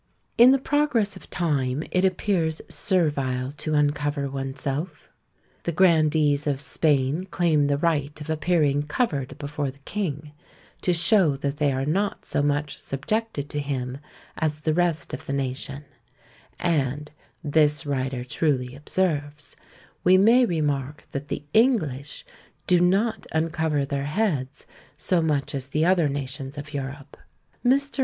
[0.35, 5.11] In the progress of time it appears servile to uncover oneself.
[5.61, 10.31] The grandees of Spain claim the right of appearing covered before the king,
[10.81, 13.99] to show that they are not so much subjected to him
[14.39, 15.85] as the rest of the nation:
[16.59, 17.11] and
[17.43, 19.55] (this writer truly observes)
[20.03, 22.25] we may remark that the English
[22.65, 24.65] do not uncover their heads
[24.97, 27.17] so much as the other nations of Europe.
[27.63, 27.99] Mr.